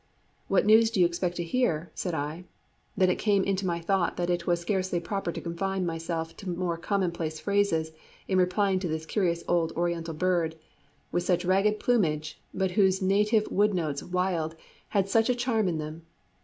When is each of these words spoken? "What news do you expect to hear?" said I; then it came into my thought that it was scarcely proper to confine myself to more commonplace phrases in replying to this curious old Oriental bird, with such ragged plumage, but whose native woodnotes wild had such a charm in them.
"What 0.47 0.65
news 0.65 0.89
do 0.89 0.99
you 0.99 1.05
expect 1.05 1.35
to 1.35 1.43
hear?" 1.43 1.91
said 1.93 2.15
I; 2.15 2.45
then 2.97 3.11
it 3.11 3.17
came 3.19 3.43
into 3.43 3.67
my 3.67 3.79
thought 3.79 4.17
that 4.17 4.31
it 4.31 4.47
was 4.47 4.59
scarcely 4.59 4.99
proper 4.99 5.31
to 5.31 5.39
confine 5.39 5.85
myself 5.85 6.35
to 6.37 6.49
more 6.49 6.75
commonplace 6.75 7.39
phrases 7.39 7.91
in 8.27 8.39
replying 8.39 8.79
to 8.79 8.87
this 8.87 9.05
curious 9.05 9.43
old 9.47 9.73
Oriental 9.73 10.15
bird, 10.15 10.55
with 11.11 11.21
such 11.21 11.45
ragged 11.45 11.79
plumage, 11.79 12.41
but 12.51 12.71
whose 12.71 12.99
native 12.99 13.43
woodnotes 13.51 14.01
wild 14.01 14.55
had 14.87 15.07
such 15.07 15.29
a 15.29 15.35
charm 15.35 15.67
in 15.67 15.77
them. 15.77 16.01